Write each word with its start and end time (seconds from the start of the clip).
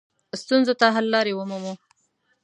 ستونزو 0.41 0.73
ته 0.79 0.85
حل 0.95 1.05
لارې 1.13 1.33
ومومو. 1.35 1.73